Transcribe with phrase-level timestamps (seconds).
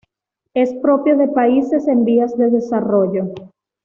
[0.55, 3.33] Es propio de países en vías de desarrollo.